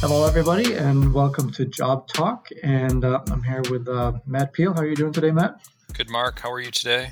[0.00, 2.50] Hello, everybody, and welcome to Job Talk.
[2.62, 4.72] And uh, I'm here with uh, Matt Peal.
[4.72, 5.60] How are you doing today, Matt?
[5.92, 6.38] Good, Mark.
[6.38, 7.10] How are you today?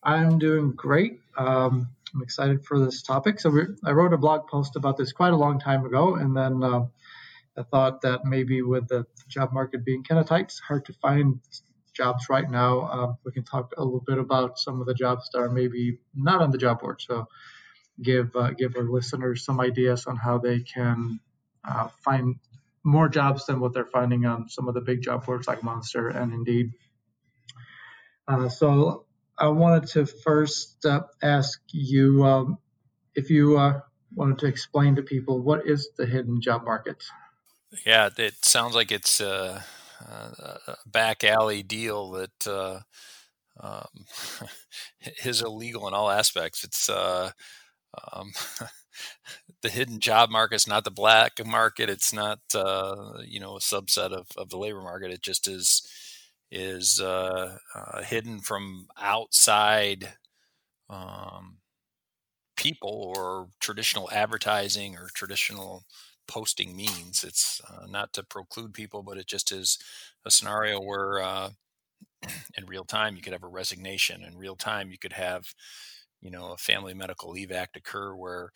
[0.00, 1.18] I'm doing great.
[1.36, 3.40] Um, I'm excited for this topic.
[3.40, 3.50] So,
[3.84, 6.86] I wrote a blog post about this quite a long time ago, and then uh,
[7.58, 10.92] I thought that maybe with the job market being kind of tight, it's hard to
[10.92, 11.40] find
[11.94, 12.80] jobs right now.
[12.82, 15.98] Uh, we can talk a little bit about some of the jobs that are maybe
[16.14, 17.02] not on the job board.
[17.02, 17.26] So,
[18.00, 21.18] give uh, give our listeners some ideas on how they can
[21.68, 22.36] uh, find
[22.82, 26.08] more jobs than what they're finding on some of the big job boards like Monster
[26.08, 26.72] and Indeed.
[28.28, 29.06] Uh, so
[29.38, 32.58] I wanted to first uh, ask you um,
[33.14, 33.80] if you uh,
[34.14, 37.02] wanted to explain to people what is the hidden job market.
[37.84, 39.64] Yeah, it sounds like it's a,
[40.00, 42.80] a back alley deal that uh,
[43.60, 44.06] um,
[45.24, 46.64] is illegal in all aspects.
[46.64, 47.30] It's uh,
[48.12, 48.32] um,
[49.64, 51.90] the hidden job market is not the black market.
[51.90, 55.10] It's not uh, you know a subset of, of the labor market.
[55.10, 55.82] It just is
[56.52, 60.14] is uh, uh, hidden from outside
[60.90, 61.58] um,
[62.56, 65.84] people or traditional advertising or traditional
[66.28, 67.24] posting means.
[67.24, 69.78] It's uh, not to preclude people, but it just is
[70.24, 71.50] a scenario where uh,
[72.58, 74.24] in real time you could have a resignation.
[74.24, 75.46] In real time you could have
[76.22, 78.50] you know a family medical leave act occur where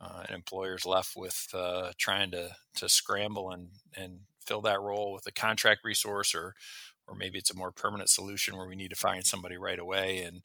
[0.00, 4.80] uh, an employer is left with uh, trying to to scramble and and fill that
[4.80, 6.54] role with a contract resource or
[7.06, 10.22] or maybe it's a more permanent solution where we need to find somebody right away
[10.22, 10.42] and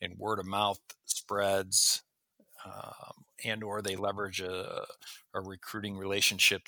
[0.00, 2.02] and word of mouth spreads
[2.64, 4.86] um, and or they leverage a,
[5.34, 6.62] a recruiting relationship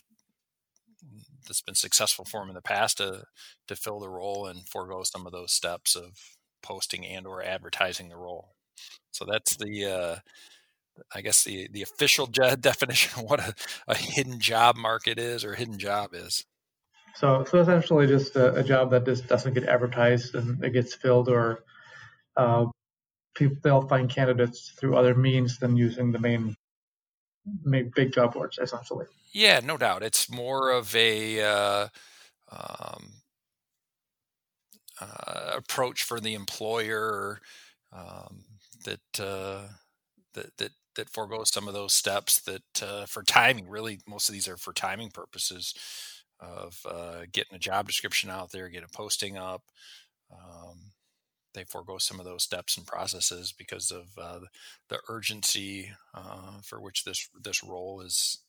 [1.47, 3.25] that's been successful for them in the past to
[3.67, 6.19] to fill the role and forego some of those steps of
[6.63, 8.55] posting and or advertising the role.
[9.13, 10.17] So that's the, uh,
[11.15, 12.27] I guess the the official
[12.61, 13.55] definition of what a,
[13.87, 16.45] a, hidden job market is or hidden job is.
[17.17, 20.95] So, so essentially, just a, a job that just doesn't get advertised and it gets
[20.95, 21.65] filled, or
[22.37, 22.67] uh,
[23.35, 26.57] people they'll find candidates through other means than using the main
[27.65, 29.07] main big job boards, essentially.
[29.33, 30.03] Yeah, no doubt.
[30.03, 31.89] It's more of a uh,
[32.51, 33.13] um,
[35.01, 37.41] uh, approach for the employer.
[37.91, 38.45] Um,
[38.85, 39.69] that uh,
[40.35, 44.33] that that that foregoes some of those steps that uh, for timing really most of
[44.33, 45.75] these are for timing purposes
[46.41, 49.63] of uh, getting a job description out there get a posting up
[50.33, 50.93] um,
[51.55, 54.41] they forego some of those steps and processes because of uh,
[54.89, 58.41] the urgency uh, for which this this role is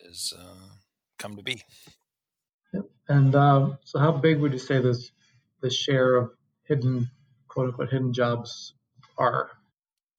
[0.00, 0.68] is uh,
[1.18, 1.62] come to be
[2.72, 2.84] yep.
[3.08, 5.10] and um, so how big would you say this
[5.60, 6.30] the share of
[6.64, 7.10] hidden
[7.48, 8.74] quote unquote hidden jobs
[9.16, 9.50] are?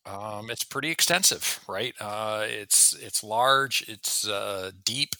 [0.09, 1.93] Um, it's pretty extensive, right?
[1.99, 5.15] Uh, it's it's large, it's uh, deep.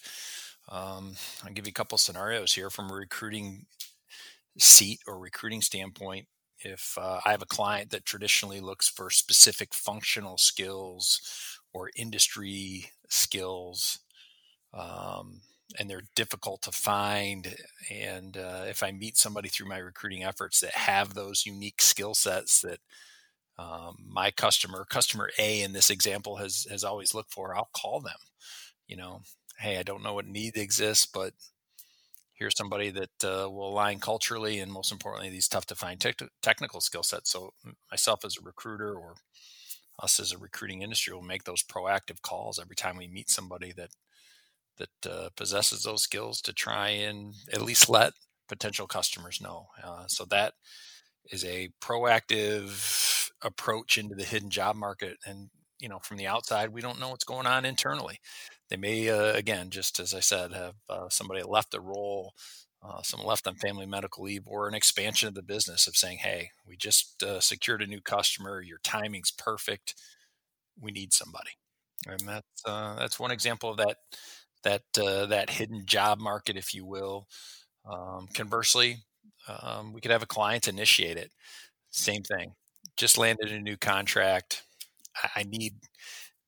[0.70, 3.66] Um, I'll give you a couple scenarios here from a recruiting
[4.60, 6.28] seat or recruiting standpoint.
[6.60, 11.22] If uh, I have a client that traditionally looks for specific functional skills
[11.74, 14.00] or industry skills,
[14.74, 15.42] um,
[15.80, 17.56] and they're difficult to find.
[17.92, 22.16] And uh, if I meet somebody through my recruiting efforts that have those unique skill
[22.16, 22.80] sets that
[23.60, 27.56] um, my customer, customer A in this example, has has always looked for.
[27.56, 28.18] I'll call them.
[28.88, 29.22] You know,
[29.60, 31.34] hey, I don't know what need exists, but
[32.34, 36.14] here's somebody that uh, will align culturally and most importantly these tough to find te-
[36.42, 37.32] technical skill sets.
[37.32, 37.54] So
[37.92, 39.16] myself as a recruiter or
[40.02, 43.74] us as a recruiting industry will make those proactive calls every time we meet somebody
[43.74, 43.90] that
[44.78, 48.14] that uh, possesses those skills to try and at least let
[48.48, 49.68] potential customers know.
[49.84, 50.54] Uh, so that
[51.32, 52.70] is a proactive
[53.44, 57.10] approach into the hidden job market and you know from the outside we don't know
[57.10, 58.20] what's going on internally.
[58.70, 62.34] They may uh, again just as i said have uh, somebody left a role
[62.82, 66.20] uh, someone left on family medical leave or an expansion of the business of saying
[66.20, 68.62] hey we just uh, secured a new customer.
[68.62, 69.96] Your timing's perfect.
[70.80, 71.52] We need somebody.
[72.08, 73.98] And that's uh, that's one example of that
[74.64, 77.28] that uh, that hidden job market if you will.
[77.90, 78.98] Um, conversely
[79.48, 81.32] um, we could have a client initiate it.
[81.92, 82.54] Same thing
[83.00, 84.64] just landed a new contract.
[85.36, 85.76] I need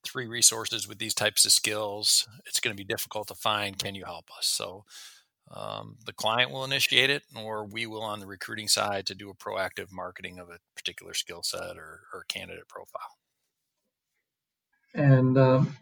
[0.04, 2.28] three resources with these types of skills.
[2.46, 3.80] It's going to be difficult to find.
[3.80, 4.48] Can you help us?
[4.48, 4.84] So
[5.50, 9.30] um, the client will initiate it, or we will on the recruiting side to do
[9.30, 13.02] a proactive marketing of a particular skill set or, or candidate profile.
[14.94, 15.78] And um,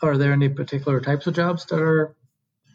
[0.00, 2.16] are there any particular types of jobs that are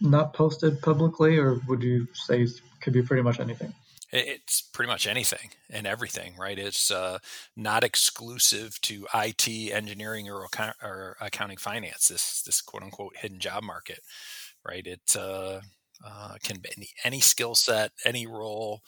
[0.01, 2.45] not posted publicly, or would you say
[2.79, 3.73] could be pretty much anything?
[4.11, 6.57] It's pretty much anything and everything, right?
[6.57, 7.19] It's uh,
[7.57, 12.07] not exclusive to IT, engineering, or, account- or accounting finance.
[12.07, 13.99] This this quote unquote hidden job market.
[14.67, 14.85] right?
[14.87, 15.61] It uh,
[16.05, 18.81] uh, can be any, any skill set, any role,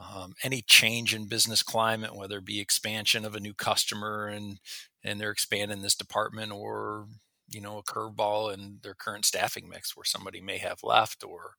[0.00, 4.58] um, any change in business climate, whether it be expansion of a new customer and
[5.04, 7.06] and they're expanding this department, or
[7.48, 11.54] you know a curveball in their current staffing mix where somebody may have left or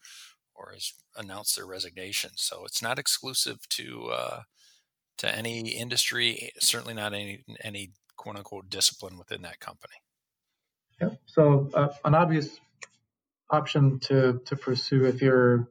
[0.55, 2.31] or has announced their resignation.
[2.35, 4.41] So it's not exclusive to uh,
[5.17, 9.95] to any industry, certainly not any any quote unquote discipline within that company.
[11.01, 11.09] Yeah.
[11.25, 12.59] So uh, an obvious
[13.49, 15.67] option to to pursue if you're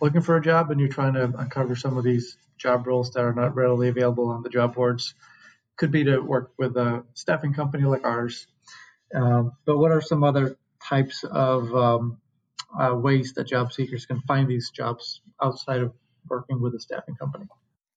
[0.00, 3.20] looking for a job and you're trying to uncover some of these job roles that
[3.20, 5.14] are not readily available on the job boards
[5.76, 8.46] could be to work with a staffing company like ours.
[9.14, 12.18] Um, but what are some other types of um,
[12.80, 15.92] uh, ways that job seekers can find these jobs outside of
[16.28, 17.46] working with a staffing company?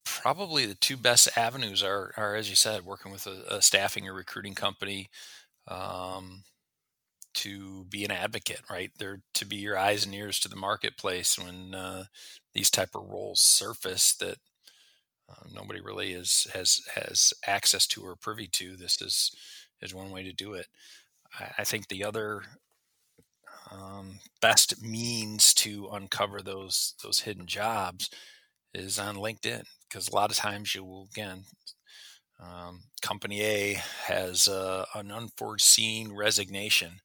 [0.06, 4.08] Probably the two best avenues are, are as you said, working with a, a staffing
[4.08, 5.10] or recruiting company
[5.68, 6.44] um,
[7.36, 8.92] to be an advocate, right?
[8.98, 12.06] They're to be your eyes and ears to the marketplace when uh,
[12.54, 14.38] these type of roles surface that
[15.30, 18.76] uh, nobody really is has has access to or privy to.
[18.76, 19.32] This is
[19.82, 20.68] is one way to do it.
[21.40, 22.42] I, I think the other
[23.72, 28.10] um, best means to uncover those those hidden jobs
[28.74, 31.46] is on LinkedIn because a lot of times you will again
[32.42, 33.74] um, company A
[34.06, 37.02] has uh, an unforeseen resignation,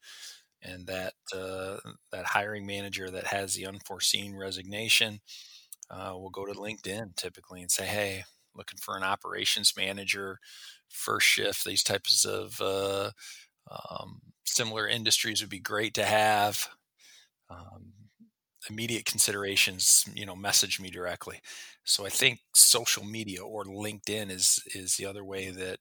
[0.62, 1.78] and that uh,
[2.12, 5.20] that hiring manager that has the unforeseen resignation
[5.90, 8.25] uh, will go to LinkedIn typically and say, "Hey,
[8.55, 10.38] looking for an operations manager,
[10.88, 11.64] first shift.
[11.64, 13.11] These types of uh,
[13.70, 16.69] um, similar industries would be great to have."
[17.50, 17.93] Um,
[18.70, 21.40] immediate considerations, you know, message me directly.
[21.84, 25.78] So I think social media or LinkedIn is is the other way that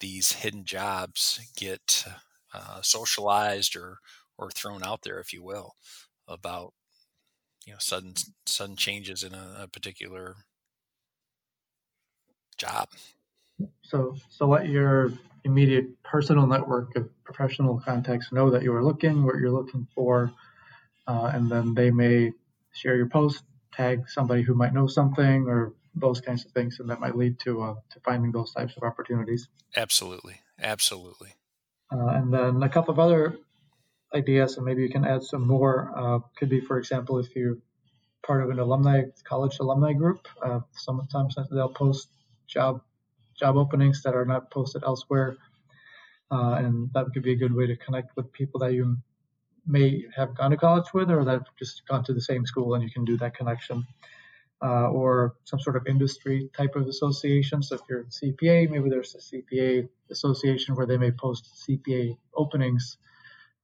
[0.00, 2.04] these hidden jobs get
[2.52, 3.98] uh, socialized or
[4.38, 5.76] or thrown out there, if you will,
[6.28, 6.74] about
[7.66, 8.14] you know sudden
[8.46, 10.36] sudden changes in a, a particular
[12.58, 12.88] job.
[13.82, 15.12] So so let your
[15.44, 20.32] immediate personal network of professional contacts know that you are looking, what you're looking for,
[21.06, 22.32] uh, and then they may
[22.72, 23.42] share your post,
[23.72, 27.38] tag somebody who might know something, or those kinds of things, and that might lead
[27.40, 29.48] to uh, to finding those types of opportunities.
[29.76, 31.34] Absolutely, absolutely.
[31.92, 33.36] Uh, and then a couple of other
[34.14, 35.92] ideas, and maybe you can add some more.
[35.94, 37.58] Uh, could be, for example, if you're
[38.26, 42.08] part of an alumni college alumni group, uh, sometimes they'll post
[42.46, 42.80] job
[43.38, 45.36] job openings that are not posted elsewhere,
[46.30, 48.96] uh, and that could be a good way to connect with people that you
[49.66, 52.74] may have gone to college with or that have just gone to the same school
[52.74, 53.86] and you can do that connection.
[54.64, 57.60] Uh, or some sort of industry type of association.
[57.64, 62.96] So if you're CPA, maybe there's a CPA association where they may post CPA openings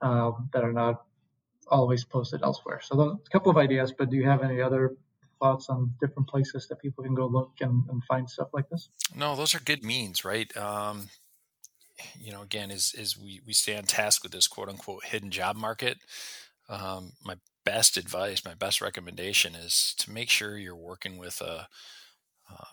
[0.02, 1.04] um, that are not
[1.68, 2.80] always posted elsewhere.
[2.82, 4.96] So those, a couple of ideas, but do you have any other
[5.38, 8.90] thoughts on different places that people can go look and, and find stuff like this?
[9.14, 10.54] No, those are good means, right?
[10.56, 11.08] Um,
[12.18, 15.30] you know, again, as as we we stay on task with this quote unquote hidden
[15.30, 15.98] job market,
[16.68, 21.68] um, my best advice, my best recommendation is to make sure you're working with a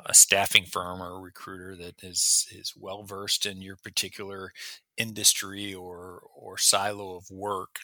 [0.06, 4.52] a staffing firm or a recruiter that is is well versed in your particular
[4.98, 7.80] industry or or silo of work,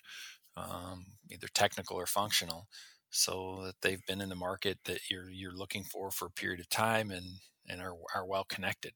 [0.56, 2.68] um, either technical or functional,
[3.12, 6.60] so that they've been in the market that you're you're looking for for a period
[6.60, 7.26] of time and
[7.70, 8.94] and are are well connected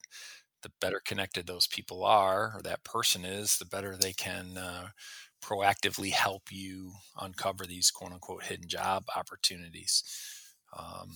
[0.64, 4.88] the better connected those people are or that person is, the better they can uh,
[5.44, 10.04] proactively help you uncover these quote unquote hidden job opportunities.
[10.78, 11.12] Um,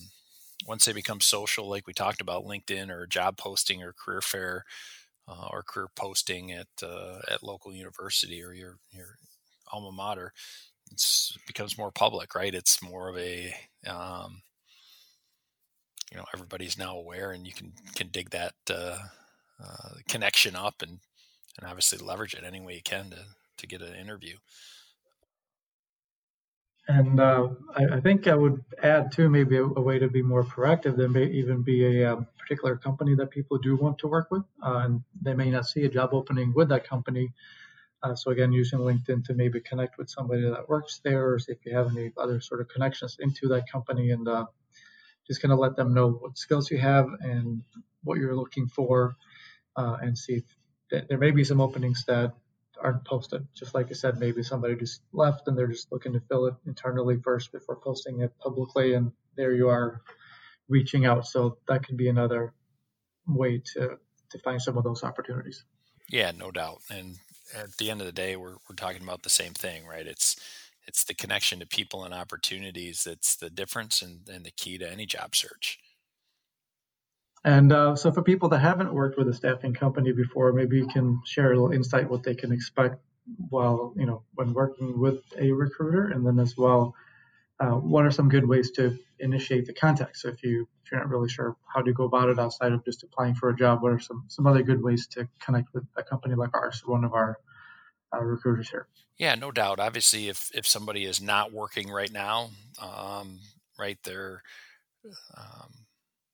[0.66, 4.64] once they become social, like we talked about, LinkedIn or job posting or career fair
[5.28, 9.16] uh, or career posting at uh, at local university or your your
[9.72, 10.32] alma mater,
[10.92, 12.54] it becomes more public, right?
[12.54, 13.54] It's more of a
[13.86, 14.42] um,
[16.10, 18.98] you know everybody's now aware, and you can can dig that uh,
[19.62, 20.98] uh, connection up and
[21.58, 23.24] and obviously leverage it any way you can to
[23.58, 24.36] to get an interview.
[26.88, 30.22] And uh, I, I, think I would add too maybe a, a, way to be
[30.22, 30.96] more proactive.
[30.96, 34.42] There may even be a um, particular company that people do want to work with,
[34.64, 37.32] uh, and they may not see a job opening with that company.
[38.02, 41.52] Uh, so again, using LinkedIn to maybe connect with somebody that works there, or see
[41.52, 44.46] if you have any other sort of connections into that company, and uh,
[45.26, 47.62] just kind of let them know what skills you have and
[48.02, 49.14] what you're looking for,
[49.76, 50.42] uh, and see
[50.90, 52.32] if there may be some openings that
[52.82, 53.46] aren't posted.
[53.54, 56.54] Just like I said, maybe somebody just left and they're just looking to fill it
[56.66, 60.00] internally first before posting it publicly, and there you are
[60.68, 61.26] reaching out.
[61.26, 62.54] So that could be another
[63.26, 63.98] way to
[64.30, 65.64] to find some of those opportunities.
[66.08, 66.78] Yeah, no doubt.
[66.90, 67.16] And
[67.54, 70.06] at the end of the day, we're we're talking about the same thing, right?
[70.06, 70.36] It's
[70.86, 74.90] it's the connection to people and opportunities that's the difference and, and the key to
[74.90, 75.78] any job search.
[77.44, 80.86] And uh, so, for people that haven't worked with a staffing company before, maybe you
[80.86, 82.96] can share a little insight what they can expect
[83.48, 86.94] while you know when working with a recruiter, and then as well,
[87.60, 90.16] uh, what are some good ways to initiate the contact?
[90.16, 92.84] So, if you if you're not really sure how to go about it outside of
[92.84, 95.84] just applying for a job, what are some some other good ways to connect with
[95.96, 97.38] a company like ours, one of our
[98.14, 98.88] uh, recruiters here?
[99.18, 99.78] Yeah, no doubt.
[99.78, 102.50] Obviously, if if somebody is not working right now,
[102.80, 103.38] um,
[103.78, 104.42] right, they're
[105.36, 105.86] um,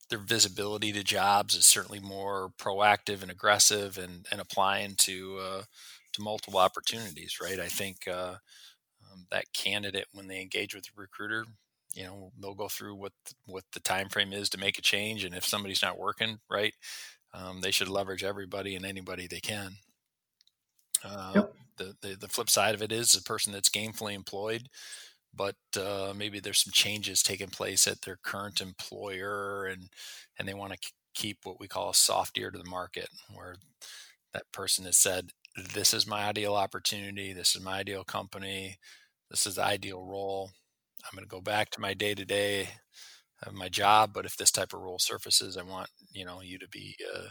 [0.08, 5.62] their visibility to jobs is certainly more proactive and aggressive and, and applying to uh,
[6.12, 8.34] to multiple opportunities right i think uh,
[9.16, 11.44] um, that candidate when they engage with the recruiter
[11.94, 13.12] you know they'll go through what
[13.46, 16.74] what the time frame is to make a change and if somebody's not working right
[17.34, 19.72] um, they should leverage everybody and anybody they can
[21.04, 21.54] uh, yep.
[21.78, 24.68] the, the the flip side of it is the person that's gainfully employed
[25.34, 29.88] but uh, maybe there's some changes taking place at their current employer and
[30.38, 33.56] and they want to keep what we call a soft ear to the market where
[34.34, 35.30] that person has said
[35.72, 38.76] this is my ideal opportunity this is my ideal company
[39.30, 40.50] this is the ideal role.
[41.04, 42.68] I'm going to go back to my day to day
[43.42, 46.58] of my job but if this type of role surfaces i want you know you
[46.58, 47.28] to be uh,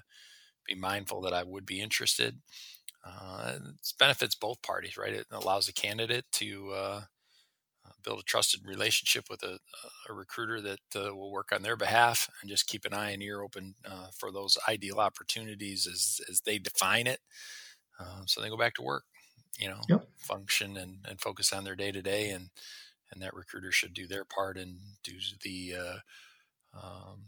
[0.68, 2.38] be mindful that i would be interested.
[3.06, 5.14] Uh, it benefits both parties right?
[5.14, 7.02] It allows the candidate to uh,
[8.04, 9.60] build a trusted relationship with a,
[10.10, 13.24] a recruiter that uh, will work on their behalf and just keep an eye and
[13.24, 17.20] ear open uh, for those ideal opportunities as, as they define it.
[18.00, 19.04] Uh, so they go back to work,
[19.60, 20.08] you know, yep.
[20.18, 22.30] function and, and focus on their day to day.
[22.30, 22.50] And,
[23.12, 25.98] and that recruiter should do their part and do the uh,
[26.78, 27.28] um,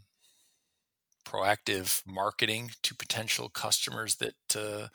[1.24, 4.88] proactive marketing to potential customers that uh,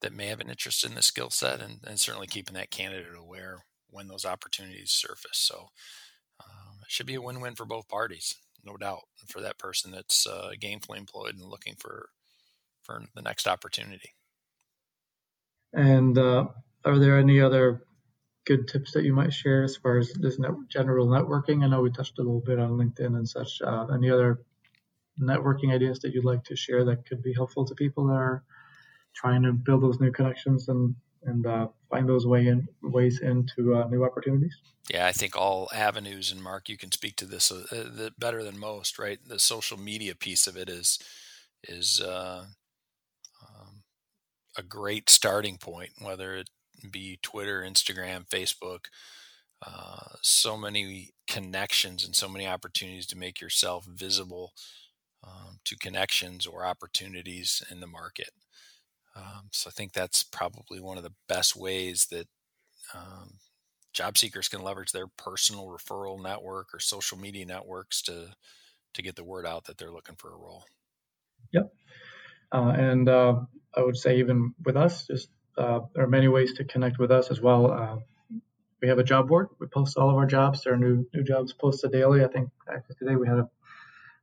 [0.00, 3.16] that may have an interest in the skill set and, and certainly keeping that candidate
[3.18, 5.38] aware when those opportunities surface.
[5.38, 5.68] So
[6.40, 10.26] um, it should be a win-win for both parties, no doubt, for that person that's
[10.26, 12.10] uh, gainfully employed and looking for
[12.82, 14.12] for the next opportunity.
[15.72, 16.46] And uh,
[16.88, 17.82] are there any other
[18.46, 21.62] good tips that you might share as far as this net, general networking?
[21.62, 23.60] I know we touched a little bit on LinkedIn and such.
[23.62, 24.40] Uh, any other
[25.20, 28.44] networking ideas that you'd like to share that could be helpful to people that are
[29.14, 33.74] trying to build those new connections and and uh, find those way in ways into
[33.74, 34.56] uh, new opportunities.
[34.88, 38.58] Yeah, I think all avenues, and Mark, you can speak to this uh, better than
[38.58, 39.18] most, right?
[39.26, 40.98] The social media piece of it is
[41.64, 42.44] is uh,
[43.42, 43.82] um,
[44.56, 46.48] a great starting point, whether it
[46.90, 48.86] be Twitter, Instagram, Facebook.
[49.66, 54.52] Uh, so many connections and so many opportunities to make yourself visible
[55.24, 58.30] um, to connections or opportunities in the market.
[59.16, 62.28] Um, so I think that's probably one of the best ways that
[62.94, 63.38] um,
[63.92, 68.34] job seekers can leverage their personal referral network or social media networks to
[68.94, 70.64] to get the word out that they're looking for a role.
[71.52, 71.72] Yep.
[72.52, 73.40] Uh, and uh,
[73.74, 77.10] I would say even with us, just uh, there are many ways to connect with
[77.10, 77.72] us as well.
[77.72, 77.96] Uh,
[78.80, 79.48] we have a job board.
[79.58, 80.62] We post all of our jobs.
[80.62, 82.24] There are new new jobs posted daily.
[82.24, 83.48] I think actually today we had a,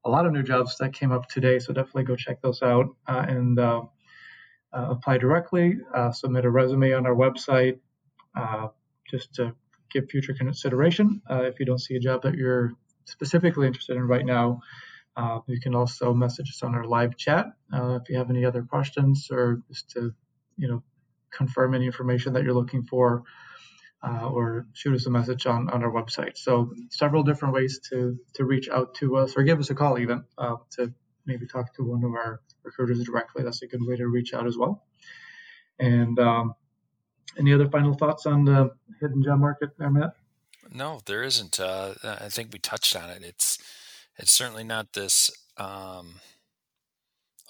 [0.06, 2.88] a lot of new jobs that came up today, so definitely go check those out.
[3.06, 3.82] Uh, and uh,
[4.74, 5.78] uh, apply directly,
[6.14, 7.80] submit a resume on our website
[9.10, 9.54] just to
[9.92, 11.22] give future consideration.
[11.30, 12.74] if you don't see a job that you're
[13.06, 14.62] specifically interested in right now,
[15.48, 19.28] you can also message us on our live chat if you have any other questions
[19.32, 20.14] or just to,
[20.58, 20.84] you know,
[21.36, 23.24] confirm any information that you're looking for,
[24.04, 26.38] uh, or shoot us a message on, on our website.
[26.38, 29.98] So several different ways to to reach out to us or give us a call
[30.00, 30.24] even
[30.72, 30.94] to
[31.26, 33.44] maybe talk to one of our recruiters directly.
[33.44, 34.84] That's a good way to reach out as well.
[35.80, 36.56] And um,
[37.38, 40.12] any other final thoughts on the hidden job market there, Matt?
[40.72, 41.60] No, there isn't.
[41.60, 43.24] Uh, I think we touched on it.
[43.24, 43.60] It's
[44.18, 46.16] it's certainly not this um,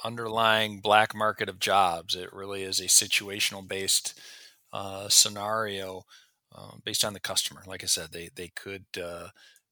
[0.06, 2.16] underlying black market of jobs.
[2.16, 4.20] It really is a situational based
[4.74, 6.04] uh, scenario
[6.56, 7.64] uh, based on the customer.
[7.68, 9.30] Like I said, they they could uh,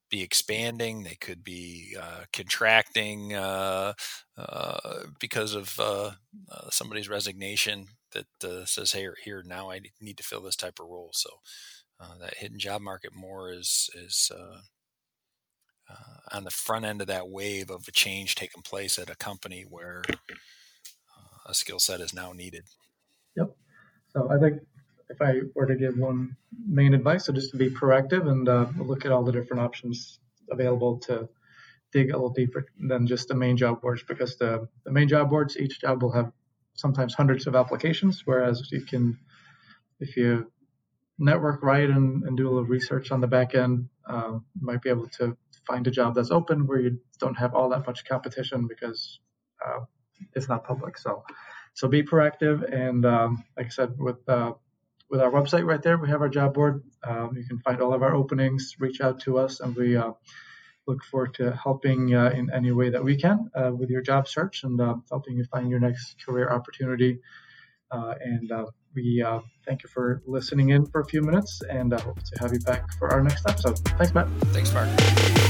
[0.10, 3.94] be expanding, they could be uh, contracting uh,
[4.38, 5.80] uh, because of
[6.72, 11.12] somebody's resignation that says, "Hey, here now I need to fill this type of role."
[11.14, 11.30] So
[12.20, 14.32] that hidden job market more is is
[16.32, 19.66] on the front end of that wave of a change taking place at a company
[19.70, 20.02] where
[21.46, 22.64] a skill set is now needed.
[23.38, 23.56] Yep.
[24.10, 24.62] So I think
[25.10, 26.36] if I were to give one
[26.68, 30.20] main advice, so just to be proactive and uh, look at all the different options
[30.50, 31.30] available to
[31.92, 35.30] dig a little deeper than just the main job boards, because the, the main job
[35.30, 36.32] boards, each job will have
[36.74, 39.20] sometimes hundreds of applications, whereas you can,
[40.00, 40.52] if you
[41.20, 44.82] network right and, and do a little research on the back end, um, you might
[44.82, 48.06] be able to find a job that's open where you don't have all that much
[48.06, 49.20] competition because
[49.66, 49.80] uh,
[50.34, 50.98] it's not public.
[50.98, 51.24] So,
[51.74, 52.72] so be proactive.
[52.72, 54.54] And um, like I said, with uh,
[55.10, 56.84] with our website right there, we have our job board.
[57.04, 58.76] Um, you can find all of our openings.
[58.80, 60.14] Reach out to us, and we uh,
[60.88, 64.28] look forward to helping uh, in any way that we can uh, with your job
[64.28, 67.20] search and uh, helping you find your next career opportunity.
[67.92, 68.52] and
[68.96, 69.24] we
[69.66, 72.60] thank you for listening in for a few minutes, and I hope to have you
[72.60, 73.78] back for our next episode.
[73.80, 74.28] Thanks, Matt.
[74.52, 75.43] Thanks, Mark.